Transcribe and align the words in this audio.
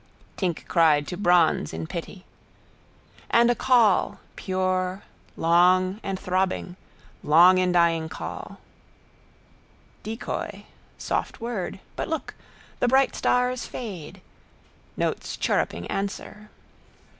Tink 0.35 0.67
cried 0.67 1.05
to 1.09 1.15
bronze 1.15 1.73
in 1.73 1.85
pity. 1.85 2.25
And 3.29 3.51
a 3.51 3.53
call, 3.53 4.19
pure, 4.35 5.03
long 5.37 5.99
and 6.01 6.19
throbbing. 6.19 6.75
Longindying 7.23 8.09
call. 8.09 8.59
Decoy. 10.01 10.65
Soft 10.97 11.39
word. 11.39 11.79
But 11.95 12.07
look: 12.07 12.33
the 12.79 12.87
bright 12.87 13.15
stars 13.15 13.67
fade. 13.67 14.21
Notes 14.97 15.37
chirruping 15.37 15.85
answer. 15.85 16.49